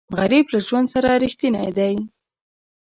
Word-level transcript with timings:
غریب 0.19 0.45
له 0.53 0.59
ژوند 0.67 0.87
سره 0.93 1.09
رښتینی 1.23 1.69
دی 1.77 1.95